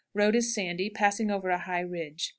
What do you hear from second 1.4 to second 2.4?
a high ridge.